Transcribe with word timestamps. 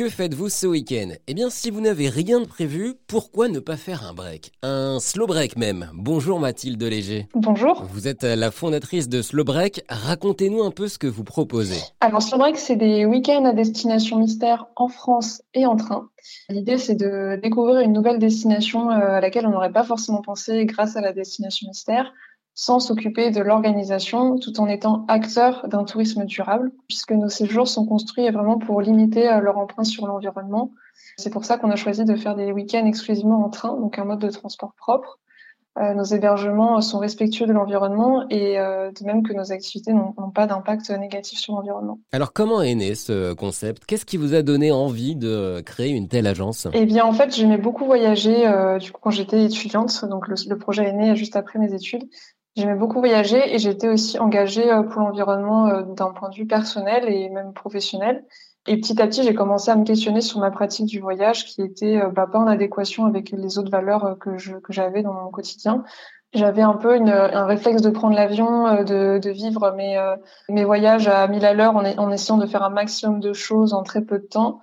Que 0.00 0.08
faites-vous 0.08 0.48
ce 0.48 0.66
week-end? 0.66 1.10
Eh 1.26 1.34
bien, 1.34 1.50
si 1.50 1.68
vous 1.68 1.82
n'avez 1.82 2.08
rien 2.08 2.40
de 2.40 2.46
prévu, 2.46 2.94
pourquoi 3.06 3.48
ne 3.48 3.58
pas 3.58 3.76
faire 3.76 4.02
un 4.08 4.14
break? 4.14 4.50
Un 4.62 4.98
slow 4.98 5.26
break 5.26 5.58
même. 5.58 5.90
Bonjour 5.92 6.40
Mathilde 6.40 6.82
Léger. 6.82 7.28
Bonjour. 7.34 7.84
Vous 7.92 8.08
êtes 8.08 8.22
la 8.22 8.50
fondatrice 8.50 9.10
de 9.10 9.20
Slow 9.20 9.44
Break. 9.44 9.84
Racontez-nous 9.90 10.62
un 10.62 10.70
peu 10.70 10.88
ce 10.88 10.96
que 10.96 11.06
vous 11.06 11.22
proposez. 11.22 11.82
Alors, 12.00 12.22
Slow 12.22 12.38
Break, 12.38 12.56
c'est 12.56 12.76
des 12.76 13.04
week-ends 13.04 13.44
à 13.44 13.52
destination 13.52 14.18
mystère 14.20 14.68
en 14.74 14.88
France 14.88 15.42
et 15.52 15.66
en 15.66 15.76
train. 15.76 16.08
L'idée, 16.48 16.78
c'est 16.78 16.94
de 16.94 17.38
découvrir 17.42 17.80
une 17.80 17.92
nouvelle 17.92 18.18
destination 18.18 18.90
euh, 18.90 19.16
à 19.16 19.20
laquelle 19.20 19.46
on 19.46 19.50
n'aurait 19.50 19.70
pas 19.70 19.84
forcément 19.84 20.22
pensé 20.22 20.64
grâce 20.64 20.96
à 20.96 21.02
la 21.02 21.12
destination 21.12 21.68
mystère 21.68 22.10
sans 22.60 22.78
s'occuper 22.78 23.30
de 23.30 23.40
l'organisation, 23.40 24.36
tout 24.36 24.60
en 24.60 24.66
étant 24.66 25.06
acteur 25.08 25.66
d'un 25.66 25.84
tourisme 25.84 26.26
durable, 26.26 26.72
puisque 26.88 27.12
nos 27.12 27.30
séjours 27.30 27.66
sont 27.66 27.86
construits 27.86 28.28
vraiment 28.28 28.58
pour 28.58 28.82
limiter 28.82 29.30
euh, 29.30 29.40
leur 29.40 29.56
empreinte 29.56 29.86
sur 29.86 30.06
l'environnement. 30.06 30.70
C'est 31.16 31.30
pour 31.30 31.46
ça 31.46 31.56
qu'on 31.56 31.70
a 31.70 31.76
choisi 31.76 32.04
de 32.04 32.14
faire 32.16 32.34
des 32.34 32.52
week-ends 32.52 32.84
exclusivement 32.84 33.42
en 33.42 33.48
train, 33.48 33.74
donc 33.80 33.98
un 33.98 34.04
mode 34.04 34.18
de 34.18 34.28
transport 34.28 34.74
propre. 34.76 35.18
Euh, 35.78 35.94
nos 35.94 36.04
hébergements 36.04 36.82
sont 36.82 36.98
respectueux 36.98 37.46
de 37.46 37.54
l'environnement 37.54 38.26
et 38.28 38.58
euh, 38.58 38.90
de 38.90 39.06
même 39.06 39.22
que 39.22 39.32
nos 39.32 39.52
activités 39.52 39.94
n'ont 39.94 40.30
pas 40.34 40.46
d'impact 40.46 40.90
négatif 40.90 41.38
sur 41.38 41.54
l'environnement. 41.54 41.98
Alors 42.12 42.34
comment 42.34 42.60
est 42.60 42.74
né 42.74 42.94
ce 42.94 43.32
concept? 43.32 43.86
Qu'est-ce 43.86 44.04
qui 44.04 44.18
vous 44.18 44.34
a 44.34 44.42
donné 44.42 44.70
envie 44.70 45.16
de 45.16 45.62
créer 45.64 45.92
une 45.92 46.08
telle 46.08 46.26
agence? 46.26 46.66
Eh 46.74 46.84
bien 46.84 47.06
en 47.06 47.12
fait 47.12 47.34
j'aimais 47.34 47.56
beaucoup 47.56 47.86
voyager 47.86 48.44
du 48.80 48.92
coup 48.92 48.98
quand 49.00 49.10
j'étais 49.10 49.44
étudiante, 49.44 50.04
donc 50.04 50.26
le, 50.26 50.34
le, 50.46 50.58
projet 50.58 50.84
est 50.84 50.92
né 50.92 51.14
juste 51.14 51.36
après 51.36 51.60
mes 51.60 51.72
études 51.72 52.02
J'aimais 52.56 52.74
beaucoup 52.74 52.98
voyager 52.98 53.54
et 53.54 53.58
j'étais 53.58 53.88
aussi 53.88 54.18
engagée 54.18 54.70
euh, 54.70 54.82
pour 54.82 55.00
l'environnement 55.00 55.68
euh, 55.68 55.82
d'un 55.82 56.10
point 56.10 56.30
de 56.30 56.34
vue 56.34 56.46
personnel 56.46 57.08
et 57.08 57.28
même 57.28 57.52
professionnel. 57.52 58.24
Et 58.66 58.76
petit 58.78 59.00
à 59.00 59.06
petit, 59.06 59.22
j'ai 59.22 59.34
commencé 59.34 59.70
à 59.70 59.76
me 59.76 59.84
questionner 59.84 60.20
sur 60.20 60.40
ma 60.40 60.50
pratique 60.50 60.86
du 60.86 60.98
voyage 61.00 61.44
qui 61.44 61.62
était 61.62 61.98
euh, 61.98 62.08
bah, 62.08 62.26
pas 62.30 62.38
en 62.38 62.48
adéquation 62.48 63.06
avec 63.06 63.30
les 63.30 63.58
autres 63.58 63.70
valeurs 63.70 64.16
que 64.18 64.32
j'avais 64.68 65.02
dans 65.02 65.14
mon 65.14 65.30
quotidien. 65.30 65.84
J'avais 66.32 66.62
un 66.62 66.74
peu 66.74 66.94
un 66.94 67.44
réflexe 67.44 67.82
de 67.82 67.90
prendre 67.90 68.14
l'avion, 68.14 68.84
de, 68.84 69.30
vivre 69.30 69.72
mes, 69.76 69.98
mes 70.48 70.62
voyages 70.62 71.08
à 71.08 71.26
mille 71.26 71.44
à 71.44 71.54
l'heure 71.54 71.74
en 71.74 72.10
essayant 72.12 72.38
de 72.38 72.46
faire 72.46 72.62
un 72.62 72.70
maximum 72.70 73.18
de 73.18 73.32
choses 73.32 73.74
en 73.74 73.82
très 73.82 74.00
peu 74.00 74.20
de 74.20 74.26
temps. 74.26 74.60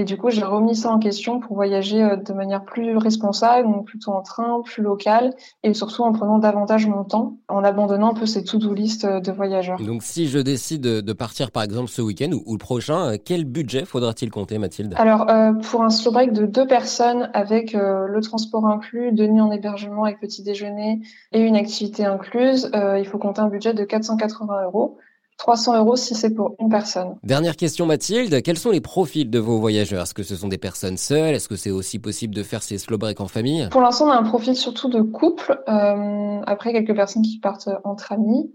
Et 0.00 0.04
du 0.04 0.16
coup, 0.16 0.30
j'ai 0.30 0.44
remis 0.44 0.74
ça 0.74 0.90
en 0.90 0.98
question 0.98 1.40
pour 1.40 1.56
voyager 1.56 2.02
euh, 2.02 2.16
de 2.16 2.32
manière 2.32 2.64
plus 2.64 2.96
responsable, 2.96 3.68
donc 3.70 3.84
plutôt 3.84 4.12
en 4.12 4.22
train, 4.22 4.62
plus 4.64 4.82
local, 4.82 5.34
et 5.62 5.74
surtout 5.74 6.04
en 6.04 6.12
prenant 6.12 6.38
davantage 6.38 6.86
mon 6.86 7.04
temps, 7.04 7.36
en 7.48 7.62
abandonnant 7.64 8.12
un 8.12 8.14
peu 8.14 8.24
ces 8.24 8.42
to-do 8.42 8.72
list 8.72 9.04
euh, 9.04 9.20
de 9.20 9.30
voyageurs. 9.30 9.78
Donc, 9.78 10.02
si 10.02 10.28
je 10.28 10.38
décide 10.38 10.80
de 10.80 11.12
partir, 11.12 11.50
par 11.50 11.64
exemple, 11.64 11.90
ce 11.90 12.00
week-end 12.00 12.30
ou, 12.32 12.52
le 12.52 12.58
prochain, 12.58 13.10
euh, 13.10 13.16
quel 13.22 13.44
budget 13.44 13.84
faudra-t-il 13.84 14.30
compter, 14.30 14.56
Mathilde? 14.56 14.94
Alors, 14.96 15.26
pour 15.70 15.82
un 15.82 15.90
slow 15.90 16.12
break 16.12 16.32
de 16.32 16.46
deux 16.46 16.66
personnes, 16.66 17.28
avec 17.34 17.74
le 17.74 18.20
transport 18.22 18.66
inclus, 18.66 19.12
deux 19.12 19.26
nuits 19.26 19.42
en 19.42 19.50
hébergement 19.50 20.04
avec 20.04 20.18
petit 20.18 20.42
déjeuner 20.42 21.00
et 21.32 21.40
une 21.40 21.56
activité 21.56 22.06
incluse, 22.06 22.70
il 22.72 23.04
faut 23.04 23.18
compter 23.18 23.42
un 23.42 23.48
budget 23.48 23.74
de 23.74 23.84
480 23.84 24.64
euros. 24.64 24.96
300 25.40 25.78
euros 25.78 25.96
si 25.96 26.14
c'est 26.14 26.34
pour 26.34 26.54
une 26.60 26.68
personne. 26.68 27.16
Dernière 27.22 27.56
question 27.56 27.86
Mathilde, 27.86 28.42
quels 28.42 28.58
sont 28.58 28.70
les 28.70 28.82
profils 28.82 29.28
de 29.28 29.38
vos 29.38 29.58
voyageurs? 29.58 30.02
Est-ce 30.02 30.12
que 30.12 30.22
ce 30.22 30.36
sont 30.36 30.48
des 30.48 30.58
personnes 30.58 30.98
seules? 30.98 31.34
Est-ce 31.34 31.48
que 31.48 31.56
c'est 31.56 31.70
aussi 31.70 31.98
possible 31.98 32.34
de 32.34 32.42
faire 32.42 32.62
ces 32.62 32.76
slow 32.76 32.98
breaks 32.98 33.20
en 33.20 33.26
famille? 33.26 33.66
Pour 33.70 33.80
l'instant, 33.80 34.08
on 34.08 34.10
a 34.10 34.16
un 34.16 34.22
profil 34.22 34.54
surtout 34.54 34.90
de 34.90 35.00
couple. 35.00 35.58
Euh, 35.66 36.40
après, 36.46 36.72
quelques 36.72 36.94
personnes 36.94 37.22
qui 37.22 37.38
partent 37.38 37.70
entre 37.84 38.12
amis. 38.12 38.54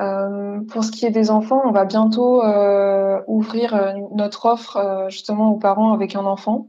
Euh, 0.00 0.58
pour 0.68 0.82
ce 0.82 0.90
qui 0.90 1.06
est 1.06 1.12
des 1.12 1.30
enfants, 1.30 1.62
on 1.64 1.70
va 1.70 1.84
bientôt 1.84 2.42
euh, 2.42 3.20
ouvrir 3.28 3.94
notre 4.12 4.46
offre 4.46 5.06
justement 5.08 5.52
aux 5.52 5.58
parents 5.58 5.92
avec 5.92 6.16
un 6.16 6.24
enfant 6.24 6.68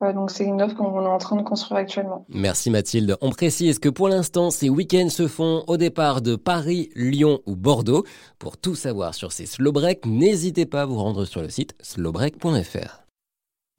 donc 0.00 0.30
c'est 0.30 0.44
une 0.44 0.62
offre 0.62 0.74
qu'on 0.74 1.04
est 1.04 1.08
en 1.08 1.18
train 1.18 1.36
de 1.36 1.42
construire 1.42 1.78
actuellement. 1.78 2.24
Merci 2.28 2.70
Mathilde. 2.70 3.16
On 3.20 3.30
précise 3.30 3.78
que 3.78 3.88
pour 3.88 4.08
l'instant, 4.08 4.50
ces 4.50 4.70
week-ends 4.70 5.10
se 5.10 5.28
font 5.28 5.62
au 5.66 5.76
départ 5.76 6.22
de 6.22 6.36
Paris, 6.36 6.90
Lyon 6.94 7.40
ou 7.46 7.54
Bordeaux. 7.54 8.04
Pour 8.38 8.56
tout 8.56 8.74
savoir 8.74 9.14
sur 9.14 9.32
ces 9.32 9.46
slow 9.46 9.72
breaks, 9.72 10.06
n'hésitez 10.06 10.66
pas 10.66 10.82
à 10.82 10.86
vous 10.86 10.98
rendre 10.98 11.24
sur 11.26 11.42
le 11.42 11.50
site 11.50 11.74
slowbreak.fr. 11.80 13.04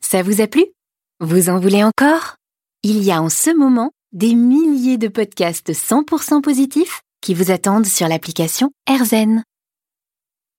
Ça 0.03 0.21
vous 0.21 0.41
a 0.41 0.47
plu? 0.47 0.65
Vous 1.19 1.49
en 1.49 1.59
voulez 1.59 1.83
encore? 1.83 2.35
Il 2.83 3.03
y 3.03 3.11
a 3.11 3.21
en 3.21 3.29
ce 3.29 3.55
moment 3.55 3.91
des 4.11 4.35
milliers 4.35 4.97
de 4.97 5.07
podcasts 5.07 5.71
100% 5.71 6.41
positifs 6.41 7.01
qui 7.21 7.33
vous 7.33 7.51
attendent 7.51 7.85
sur 7.85 8.07
l'application 8.07 8.71
AirZen. 8.87 9.43